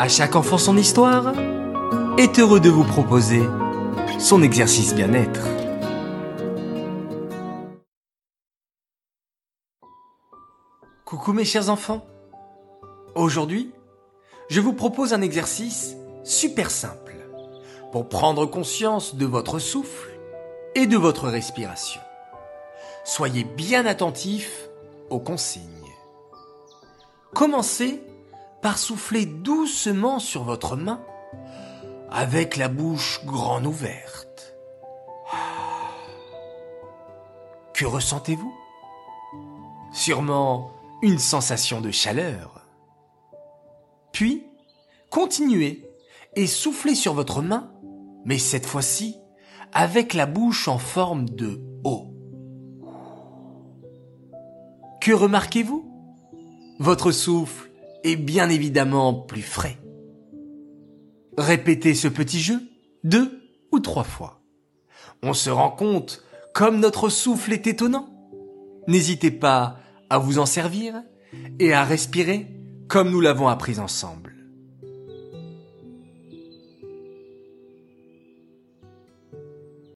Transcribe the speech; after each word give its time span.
À 0.00 0.08
chaque 0.08 0.34
enfant 0.34 0.56
son 0.56 0.78
histoire 0.78 1.34
est 2.16 2.38
heureux 2.38 2.58
de 2.58 2.70
vous 2.70 2.84
proposer 2.84 3.42
son 4.18 4.42
exercice 4.42 4.94
bien-être. 4.94 5.46
Coucou 11.04 11.34
mes 11.34 11.44
chers 11.44 11.68
enfants. 11.68 12.06
Aujourd'hui, 13.14 13.74
je 14.48 14.62
vous 14.62 14.72
propose 14.72 15.12
un 15.12 15.20
exercice 15.20 15.96
super 16.24 16.70
simple 16.70 17.16
pour 17.92 18.08
prendre 18.08 18.46
conscience 18.46 19.16
de 19.16 19.26
votre 19.26 19.58
souffle 19.58 20.18
et 20.74 20.86
de 20.86 20.96
votre 20.96 21.28
respiration. 21.28 22.00
Soyez 23.04 23.44
bien 23.44 23.84
attentifs 23.84 24.70
aux 25.10 25.20
consignes. 25.20 25.92
Commencez 27.34 28.00
par 28.62 28.78
souffler 28.78 29.26
doucement 29.26 30.18
sur 30.18 30.44
votre 30.44 30.76
main 30.76 31.00
avec 32.10 32.56
la 32.56 32.68
bouche 32.68 33.24
grande 33.24 33.66
ouverte. 33.66 34.54
Que 37.74 37.86
ressentez-vous? 37.86 38.52
Sûrement 39.92 40.70
une 41.02 41.18
sensation 41.18 41.80
de 41.80 41.90
chaleur. 41.90 42.66
Puis, 44.12 44.46
continuez 45.08 45.88
et 46.36 46.46
soufflez 46.46 46.94
sur 46.94 47.14
votre 47.14 47.42
main, 47.42 47.72
mais 48.24 48.38
cette 48.38 48.66
fois-ci 48.66 49.16
avec 49.72 50.14
la 50.14 50.26
bouche 50.26 50.68
en 50.68 50.78
forme 50.78 51.28
de 51.28 51.62
O. 51.84 52.08
Que 55.00 55.12
remarquez-vous? 55.12 55.86
Votre 56.78 57.12
souffle 57.12 57.69
est 58.04 58.16
bien 58.16 58.48
évidemment 58.48 59.14
plus 59.14 59.42
frais. 59.42 59.78
Répétez 61.36 61.94
ce 61.94 62.08
petit 62.08 62.40
jeu 62.40 62.60
deux 63.04 63.42
ou 63.72 63.80
trois 63.80 64.04
fois. 64.04 64.42
On 65.22 65.32
se 65.32 65.50
rend 65.50 65.70
compte 65.70 66.24
comme 66.54 66.80
notre 66.80 67.08
souffle 67.08 67.52
est 67.52 67.66
étonnant. 67.66 68.08
N'hésitez 68.88 69.30
pas 69.30 69.78
à 70.08 70.18
vous 70.18 70.38
en 70.38 70.46
servir 70.46 71.02
et 71.58 71.72
à 71.72 71.84
respirer 71.84 72.48
comme 72.88 73.10
nous 73.10 73.20
l'avons 73.20 73.48
appris 73.48 73.78
ensemble. 73.78 74.29